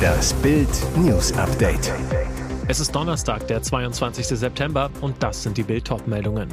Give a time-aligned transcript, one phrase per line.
[0.00, 1.92] Das Bild News Update.
[2.68, 4.26] Es ist Donnerstag, der 22.
[4.26, 6.48] September und das sind die Bild meldungen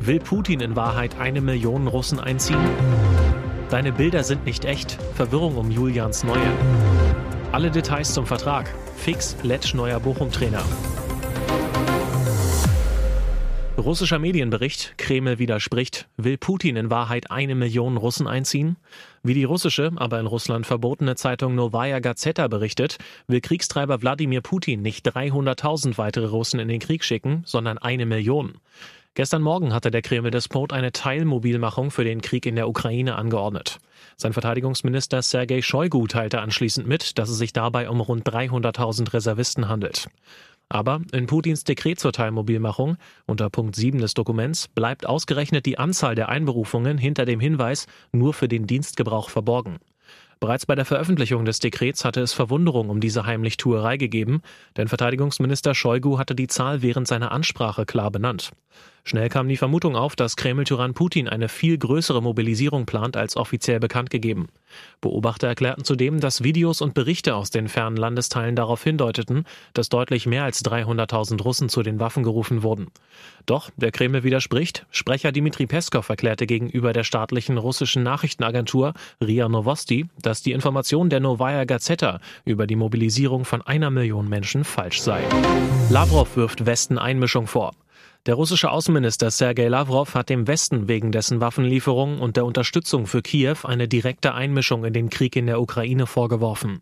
[0.00, 2.58] Will Putin in Wahrheit eine Million Russen einziehen?
[3.70, 4.98] Deine Bilder sind nicht echt.
[5.14, 6.52] Verwirrung um Julians Neue.
[7.52, 8.72] Alle Details zum Vertrag.
[8.96, 10.62] Fix Letsch neuer Bochum-Trainer.
[13.76, 18.76] Russischer Medienbericht, Kreml widerspricht, will Putin in Wahrheit eine Million Russen einziehen?
[19.24, 24.80] Wie die russische, aber in Russland verbotene Zeitung Novaya Gazeta berichtet, will Kriegstreiber Wladimir Putin
[24.80, 28.58] nicht 300.000 weitere Russen in den Krieg schicken, sondern eine Million.
[29.16, 33.78] Gestern Morgen hatte der Kreml-Despot eine Teilmobilmachung für den Krieg in der Ukraine angeordnet.
[34.16, 39.68] Sein Verteidigungsminister Sergei Shoigu teilte anschließend mit, dass es sich dabei um rund 300.000 Reservisten
[39.68, 40.08] handelt.
[40.68, 42.96] Aber in Putins Dekret zur Teilmobilmachung
[43.26, 48.34] unter Punkt 7 des Dokuments bleibt ausgerechnet die Anzahl der Einberufungen hinter dem Hinweis nur
[48.34, 49.78] für den Dienstgebrauch verborgen.
[50.40, 54.42] Bereits bei der Veröffentlichung des Dekrets hatte es Verwunderung um diese Heimlichtuerei gegeben,
[54.76, 58.50] denn Verteidigungsminister Shoigu hatte die Zahl während seiner Ansprache klar benannt.
[59.06, 63.78] Schnell kam die Vermutung auf, dass Kreml-Tyrann Putin eine viel größere Mobilisierung plant als offiziell
[63.78, 64.48] bekannt gegeben.
[65.02, 69.44] Beobachter erklärten zudem, dass Videos und Berichte aus den fernen Landesteilen darauf hindeuteten,
[69.74, 72.86] dass deutlich mehr als 300.000 Russen zu den Waffen gerufen wurden.
[73.44, 74.86] Doch der Kreml widerspricht.
[74.90, 81.20] Sprecher Dmitri Peskov erklärte gegenüber der staatlichen russischen Nachrichtenagentur RIA Novosti, dass die Information der
[81.20, 85.22] Novaya Gazeta über die Mobilisierung von einer Million Menschen falsch sei.
[85.90, 87.72] Lavrov wirft Westen Einmischung vor.
[88.26, 93.20] Der russische Außenminister Sergei Lavrov hat dem Westen wegen dessen Waffenlieferungen und der Unterstützung für
[93.20, 96.80] Kiew eine direkte Einmischung in den Krieg in der Ukraine vorgeworfen.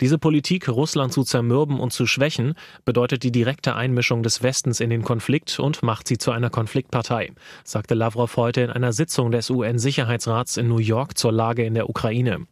[0.00, 4.90] Diese Politik, Russland zu zermürben und zu schwächen, bedeutet die direkte Einmischung des Westens in
[4.90, 9.48] den Konflikt und macht sie zu einer Konfliktpartei, sagte Lavrov heute in einer Sitzung des
[9.48, 12.48] UN-Sicherheitsrats in New York zur Lage in der Ukraine.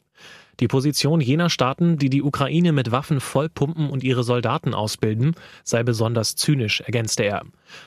[0.61, 5.83] Die Position jener Staaten, die die Ukraine mit Waffen vollpumpen und ihre Soldaten ausbilden, sei
[5.83, 7.43] besonders zynisch, ergänzte er.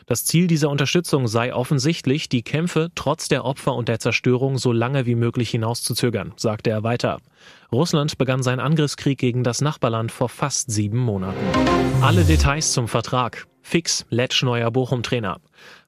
[0.05, 4.71] Das Ziel dieser Unterstützung sei offensichtlich, die Kämpfe trotz der Opfer und der Zerstörung so
[4.71, 7.19] lange wie möglich hinauszuzögern, sagte er weiter.
[7.71, 11.39] Russland begann seinen Angriffskrieg gegen das Nachbarland vor fast sieben Monaten.
[12.01, 13.47] Alle Details zum Vertrag.
[13.61, 15.39] Fix Letsch neuer Bochum-Trainer.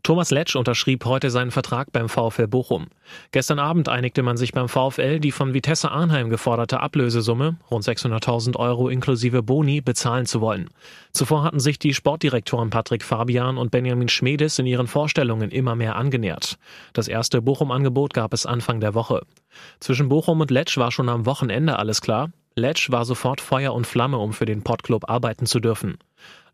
[0.03, 2.87] Thomas Letsch unterschrieb heute seinen Vertrag beim VfL Bochum.
[3.31, 8.57] Gestern Abend einigte man sich beim VfL, die von Vitesse Arnheim geforderte Ablösesumme, rund 600.000
[8.57, 10.69] Euro inklusive Boni, bezahlen zu wollen.
[11.11, 15.95] Zuvor hatten sich die Sportdirektoren Patrick Fabian und Benjamin Schmedes in ihren Vorstellungen immer mehr
[15.95, 16.57] angenähert.
[16.93, 19.21] Das erste Bochum-Angebot gab es Anfang der Woche.
[19.79, 22.29] Zwischen Bochum und Letsch war schon am Wochenende alles klar.
[22.55, 25.97] Letsch war sofort Feuer und Flamme, um für den Pottclub arbeiten zu dürfen.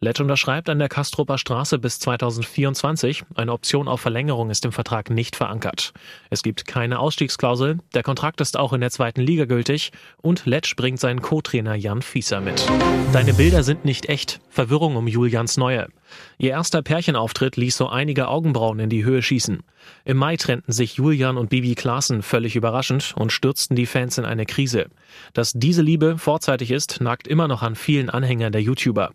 [0.02, 3.24] Letsch unterschreibt an der Kastrupper Straße bis 2024.
[3.36, 5.92] Eine Option auf Verlängerung ist im Vertrag nicht verankert.
[6.30, 7.80] Es gibt keine Ausstiegsklausel.
[7.94, 9.92] Der Kontrakt ist auch in der zweiten Liga gültig.
[10.22, 12.66] Und Letsch bringt seinen Co-Trainer Jan Fieser mit.
[13.12, 14.40] Deine Bilder sind nicht echt.
[14.50, 15.90] Verwirrung um Julians Neue.
[16.38, 19.64] Ihr erster Pärchenauftritt ließ so einige Augenbrauen in die Höhe schießen.
[20.06, 24.24] Im Mai trennten sich Julian und Bibi Klaassen völlig überraschend und stürzten die Fans in
[24.24, 24.86] eine Krise.
[25.34, 29.12] Dass diese Liebe vorzeitig ist, nagt immer noch an vielen Anhängern der YouTuber.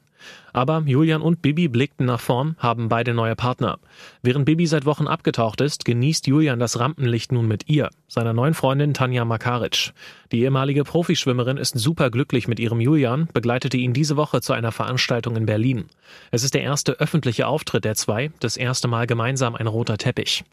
[0.52, 3.78] Aber Julian und Bibi blickten nach vorn, haben beide neue Partner.
[4.22, 8.54] Während Bibi seit Wochen abgetaucht ist, genießt Julian das Rampenlicht nun mit ihr, seiner neuen
[8.54, 9.92] Freundin Tanja Makaric.
[10.30, 15.36] Die ehemalige Profischwimmerin ist superglücklich mit ihrem Julian, begleitete ihn diese Woche zu einer Veranstaltung
[15.36, 15.86] in Berlin.
[16.30, 20.44] Es ist der erste öffentliche Auftritt der zwei, das erste Mal gemeinsam ein roter Teppich.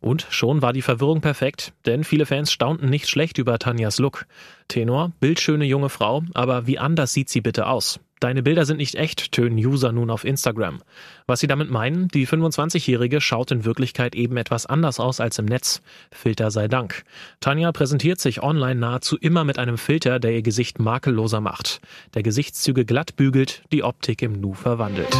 [0.00, 4.26] Und schon war die Verwirrung perfekt, denn viele Fans staunten nicht schlecht über Tanjas Look.
[4.68, 8.00] Tenor, bildschöne junge Frau, aber wie anders sieht sie bitte aus?
[8.20, 10.80] Deine Bilder sind nicht echt, tönen User nun auf Instagram.
[11.26, 15.44] Was sie damit meinen, die 25-Jährige schaut in Wirklichkeit eben etwas anders aus als im
[15.44, 15.82] Netz.
[16.10, 17.04] Filter sei Dank.
[17.40, 21.80] Tanja präsentiert sich online nahezu immer mit einem Filter, der ihr Gesicht makelloser macht.
[22.14, 25.14] Der Gesichtszüge glatt bügelt, die Optik im Nu verwandelt.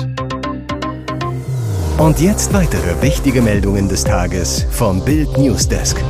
[1.98, 6.02] Und jetzt weitere wichtige Meldungen des Tages vom Bild Newsdesk.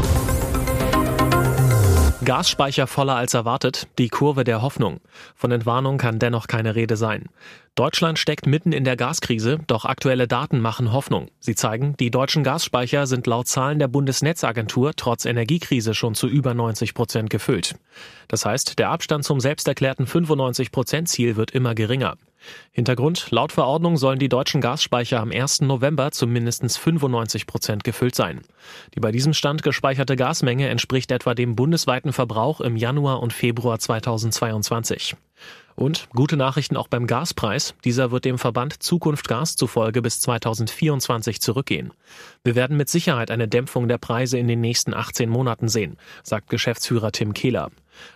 [2.24, 5.00] Gasspeicher voller als erwartet, die Kurve der Hoffnung.
[5.34, 7.26] Von Entwarnung kann dennoch keine Rede sein.
[7.74, 11.28] Deutschland steckt mitten in der Gaskrise, doch aktuelle Daten machen Hoffnung.
[11.40, 16.54] Sie zeigen, die deutschen Gasspeicher sind laut Zahlen der Bundesnetzagentur trotz Energiekrise schon zu über
[16.54, 17.74] 90 Prozent gefüllt.
[18.28, 22.16] Das heißt, der Abstand zum selbsterklärten 95 Prozent Ziel wird immer geringer.
[22.72, 25.62] Hintergrund, laut Verordnung sollen die deutschen Gasspeicher am 1.
[25.62, 28.40] November zu mindestens 95 Prozent gefüllt sein.
[28.94, 33.78] Die bei diesem Stand gespeicherte Gasmenge entspricht etwa dem bundesweiten Verbrauch im Januar und Februar
[33.78, 35.16] 2022.
[35.76, 37.74] Und gute Nachrichten auch beim Gaspreis.
[37.84, 41.92] Dieser wird dem Verband Zukunft Gas zufolge bis 2024 zurückgehen.
[42.44, 46.48] Wir werden mit Sicherheit eine Dämpfung der Preise in den nächsten 18 Monaten sehen, sagt
[46.48, 47.70] Geschäftsführer Tim Kehler.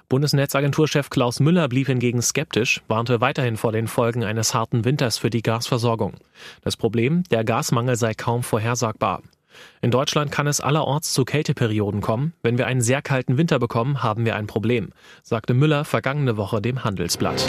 [0.08, 5.30] Bundesnetzagenturchef Klaus Müller blieb hingegen skeptisch, warnte weiterhin vor den Folgen eines harten Winters für
[5.30, 6.14] die Gasversorgung.
[6.62, 9.22] Das Problem, der Gasmangel sei kaum vorhersagbar.
[9.80, 12.32] In Deutschland kann es allerorts zu Kälteperioden kommen.
[12.42, 14.92] Wenn wir einen sehr kalten Winter bekommen, haben wir ein Problem,
[15.22, 17.46] sagte Müller vergangene Woche dem Handelsblatt.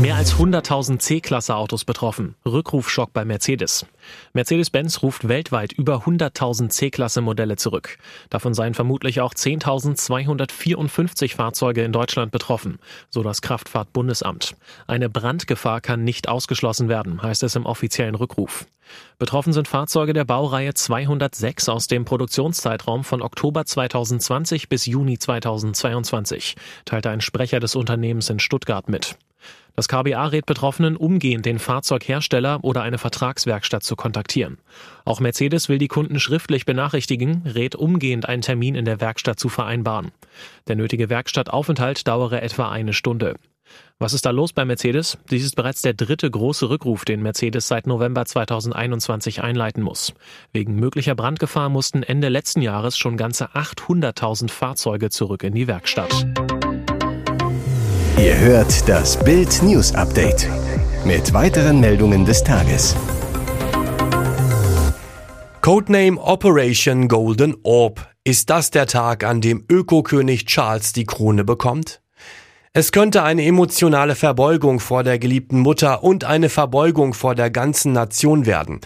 [0.00, 2.34] Mehr als 100.000 C-Klasse-Autos betroffen.
[2.46, 3.86] Rückrufschock bei Mercedes.
[4.32, 7.98] Mercedes-Benz ruft weltweit über 100.000 C-Klasse-Modelle zurück.
[8.30, 12.78] Davon seien vermutlich auch 10.254 Fahrzeuge in Deutschland betroffen,
[13.10, 14.56] so das Kraftfahrtbundesamt.
[14.86, 18.66] Eine Brandgefahr kann nicht ausgeschlossen werden, heißt es im offiziellen Rückruf.
[19.18, 26.56] Betroffen sind Fahrzeuge der Baureihe 206 aus dem Produktionszeitraum von Oktober 2020 bis Juni 2022,
[26.84, 29.16] teilte ein Sprecher des Unternehmens in Stuttgart mit.
[29.74, 34.58] Das KBA rät Betroffenen umgehend den Fahrzeughersteller oder eine Vertragswerkstatt zu kontaktieren.
[35.04, 39.48] Auch Mercedes will die Kunden schriftlich benachrichtigen, rät umgehend einen Termin in der Werkstatt zu
[39.48, 40.12] vereinbaren.
[40.68, 43.36] Der nötige Werkstattaufenthalt dauere etwa eine Stunde.
[44.02, 45.16] Was ist da los bei Mercedes?
[45.30, 50.12] Dies ist bereits der dritte große Rückruf, den Mercedes seit November 2021 einleiten muss.
[50.52, 56.26] Wegen möglicher Brandgefahr mussten Ende letzten Jahres schon ganze 800.000 Fahrzeuge zurück in die Werkstatt.
[58.18, 60.48] Ihr hört das Bild News Update
[61.04, 62.96] mit weiteren Meldungen des Tages.
[65.60, 68.04] Codename Operation Golden Orb.
[68.24, 72.01] Ist das der Tag, an dem Ökokönig Charles die Krone bekommt?
[72.74, 77.92] Es könnte eine emotionale Verbeugung vor der geliebten Mutter und eine Verbeugung vor der ganzen
[77.92, 78.80] Nation werden.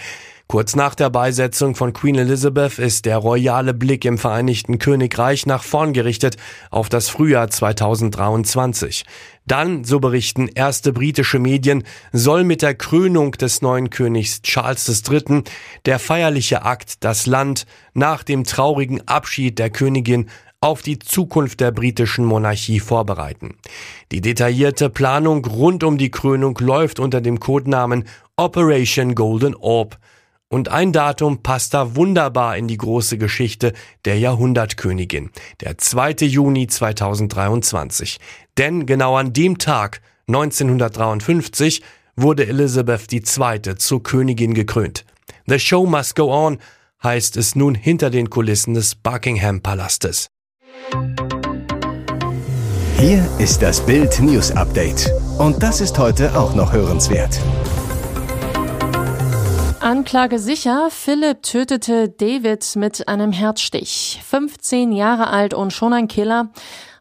[0.49, 5.63] Kurz nach der Beisetzung von Queen Elizabeth ist der royale Blick im Vereinigten Königreich nach
[5.63, 6.37] vorn gerichtet
[6.71, 9.05] auf das Frühjahr 2023.
[9.45, 15.43] Dann, so berichten erste britische Medien, soll mit der Krönung des neuen Königs Charles III.
[15.85, 20.29] der feierliche Akt das Land nach dem traurigen Abschied der Königin
[20.67, 23.55] auf die Zukunft der britischen Monarchie vorbereiten.
[24.11, 28.03] Die detaillierte Planung rund um die Krönung läuft unter dem Codenamen
[28.37, 29.97] Operation Golden Orb.
[30.49, 33.75] Und ein Datum passt da wunderbar in die große Geschichte
[34.05, 35.31] der Jahrhundertkönigin,
[35.61, 36.27] der 2.
[36.27, 38.19] Juni 2023.
[38.59, 41.81] Denn genau an dem Tag, 1953,
[42.17, 43.77] wurde Elizabeth II.
[43.77, 45.05] zur Königin gekrönt.
[45.47, 46.59] The show must go on,
[47.05, 50.27] heißt es nun hinter den Kulissen des Buckingham Palastes.
[52.99, 55.11] Hier ist das Bild News Update.
[55.39, 57.39] Und das ist heute auch noch hörenswert.
[59.81, 64.21] Anklage sicher, Philipp tötete David mit einem Herzstich.
[64.27, 66.49] 15 Jahre alt und schon ein Killer.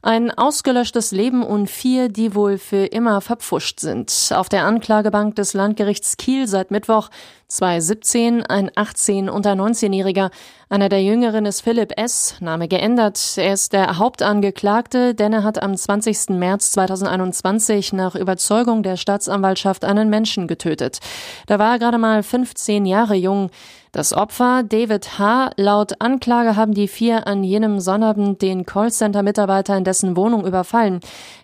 [0.01, 4.29] Ein ausgelöschtes Leben und vier, die wohl für immer verpfuscht sind.
[4.35, 7.09] Auf der Anklagebank des Landgerichts Kiel seit Mittwoch
[7.47, 10.29] zwei 17, ein 18 und ein 19-Jähriger.
[10.67, 13.19] Einer der Jüngeren ist Philipp S., Name geändert.
[13.37, 16.29] Er ist der Hauptangeklagte, denn er hat am 20.
[16.29, 20.99] März 2021 nach Überzeugung der Staatsanwaltschaft einen Menschen getötet.
[21.45, 23.51] Da war er gerade mal 15 Jahre jung.
[23.95, 29.85] Das Opfer, David H., laut Anklage haben die vier an jenem Sonnabend den Callcenter-Mitarbeiter in
[29.85, 30.99] dessen Wohnung überfallen.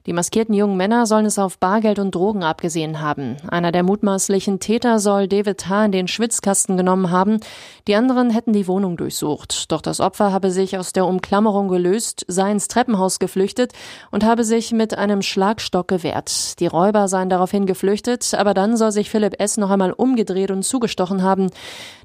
[0.08, 3.38] Die maskierten jungen Männer sollen es auf Bargeld und Drogen abgesehen haben.
[3.48, 5.86] Einer der mutmaßlichen Täter soll David H.
[5.86, 7.40] in den Schwitzkasten genommen haben.
[7.88, 9.72] Die anderen hätten die Wohnung durchsucht.
[9.72, 13.74] Doch das Opfer habe sich aus der Umklammerung gelöst, sei ins Treppenhaus geflüchtet
[14.10, 16.60] und habe sich mit einem Schlagstock gewehrt.
[16.60, 19.58] Die Räuber seien daraufhin geflüchtet, aber dann soll sich Philipp S.
[19.58, 21.52] noch einmal umgedreht und zugestochen haben.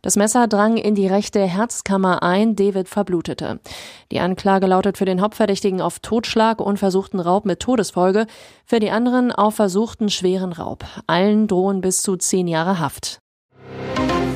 [0.03, 3.59] Das Messer drang in die rechte Herzkammer ein, David verblutete.
[4.13, 8.27] Die Anklage lautet für den Hauptverdächtigen auf Totschlag und versuchten Raub mit Todesfolge,
[8.65, 10.85] für die anderen auf versuchten schweren Raub.
[11.07, 13.21] Allen drohen bis zu zehn Jahre Haft.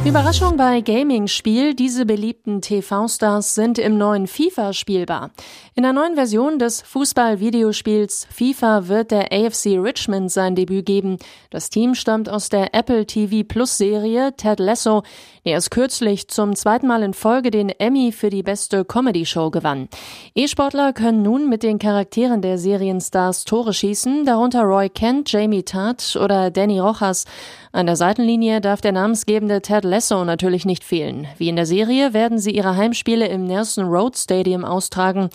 [0.07, 1.75] Überraschung bei Gaming-Spiel.
[1.75, 5.31] Diese beliebten TV-Stars sind im neuen FIFA spielbar.
[5.75, 11.19] In der neuen Version des Fußball-Videospiels FIFA wird der AFC Richmond sein Debüt geben.
[11.51, 15.03] Das Team stammt aus der Apple TV Plus Serie Ted Lasso,
[15.45, 19.89] der erst kürzlich zum zweiten Mal in Folge den Emmy für die beste Comedy-Show gewann.
[20.35, 26.17] E-Sportler können nun mit den Charakteren der Serienstars Tore schießen, darunter Roy Kent, Jamie Tart
[26.17, 27.27] oder Danny Rojas.
[27.73, 31.27] An der Seitenlinie darf der namensgebende Ted Lasso natürlich nicht fehlen.
[31.37, 35.29] Wie in der Serie werden sie ihre Heimspiele im Nelson Road Stadium austragen.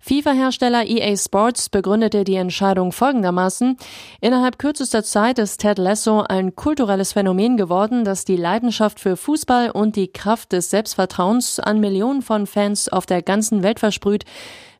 [0.00, 3.76] FIFA-Hersteller EA Sports begründete die Entscheidung folgendermaßen.
[4.20, 9.70] Innerhalb kürzester Zeit ist Ted Lasso ein kulturelles Phänomen geworden, das die Leidenschaft für Fußball
[9.70, 14.24] und die Kraft des Selbstvertrauens an Millionen von Fans auf der ganzen Welt versprüht.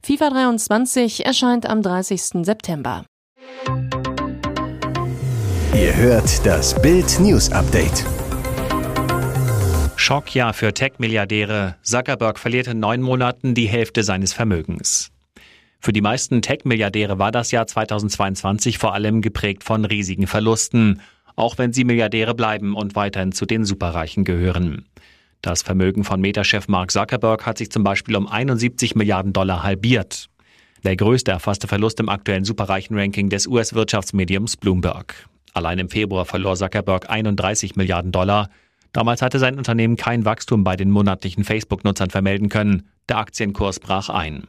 [0.02, 2.44] FIFA 23 erscheint am 30.
[2.44, 3.04] September.
[5.74, 8.04] Ihr hört das Bild News Update.
[9.96, 11.76] Schockjahr für Tech-Milliardäre.
[11.82, 15.10] Zuckerberg verliert in neun Monaten die Hälfte seines Vermögens.
[15.80, 21.00] Für die meisten Tech-Milliardäre war das Jahr 2022 vor allem geprägt von riesigen Verlusten,
[21.34, 24.86] auch wenn sie Milliardäre bleiben und weiterhin zu den Superreichen gehören.
[25.42, 30.28] Das Vermögen von Meta-Chef Mark Zuckerberg hat sich zum Beispiel um 71 Milliarden Dollar halbiert.
[30.84, 35.28] Der größte erfasste Verlust im aktuellen Superreichen-Ranking des US-Wirtschaftsmediums Bloomberg.
[35.52, 38.50] Allein im Februar verlor Zuckerberg 31 Milliarden Dollar.
[38.96, 42.88] Damals hatte sein Unternehmen kein Wachstum bei den monatlichen Facebook-Nutzern vermelden können.
[43.10, 44.44] Der Aktienkurs brach ein.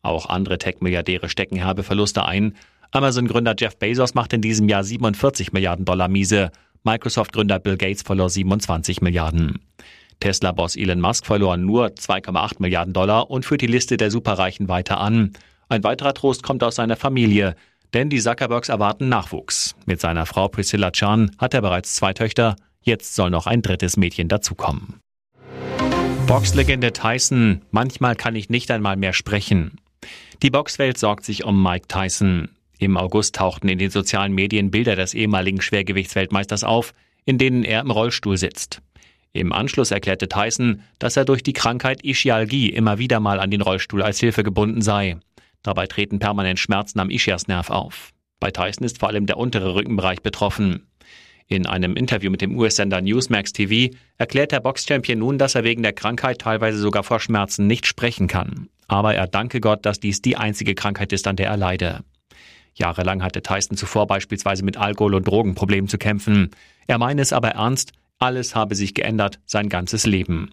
[0.00, 2.54] Auch andere Tech-Milliardäre stecken herbe Verluste ein.
[2.92, 6.52] Amazon-Gründer Jeff Bezos macht in diesem Jahr 47 Milliarden Dollar miese.
[6.84, 9.58] Microsoft-Gründer Bill Gates verlor 27 Milliarden.
[10.20, 15.00] Tesla-Boss Elon Musk verlor nur 2,8 Milliarden Dollar und führt die Liste der Superreichen weiter
[15.00, 15.32] an.
[15.68, 17.56] Ein weiterer Trost kommt aus seiner Familie,
[17.92, 19.74] denn die Zuckerbergs erwarten Nachwuchs.
[19.84, 22.54] Mit seiner Frau Priscilla Chan hat er bereits zwei Töchter,
[22.86, 25.00] jetzt soll noch ein drittes Mädchen dazukommen.
[26.26, 29.78] Boxlegende Tyson, manchmal kann ich nicht einmal mehr sprechen.
[30.42, 32.48] Die Boxwelt sorgt sich um Mike Tyson.
[32.78, 37.80] Im August tauchten in den sozialen Medien Bilder des ehemaligen Schwergewichtsweltmeisters auf, in denen er
[37.80, 38.80] im Rollstuhl sitzt.
[39.32, 43.62] Im Anschluss erklärte Tyson, dass er durch die Krankheit Ischialgie immer wieder mal an den
[43.62, 45.16] Rollstuhl als Hilfe gebunden sei.
[45.62, 48.12] Dabei treten permanent Schmerzen am Ischiasnerv auf.
[48.38, 50.86] Bei Tyson ist vor allem der untere Rückenbereich betroffen.
[51.46, 55.82] In einem Interview mit dem US-Sender Newsmax TV erklärt der Boxchampion nun, dass er wegen
[55.82, 58.68] der Krankheit teilweise sogar vor Schmerzen nicht sprechen kann.
[58.88, 62.00] Aber er danke Gott, dass dies die einzige Krankheit ist, an der er leide.
[62.74, 66.50] Jahrelang hatte Tyson zuvor beispielsweise mit Alkohol- und Drogenproblemen zu kämpfen.
[66.86, 70.50] Er meine es aber ernst, alles habe sich geändert, sein ganzes Leben.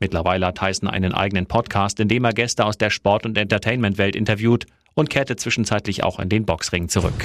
[0.00, 4.16] Mittlerweile hat Tyson einen eigenen Podcast, in dem er Gäste aus der Sport- und Entertainment-Welt
[4.16, 7.24] interviewt und kehrte zwischenzeitlich auch in den Boxring zurück.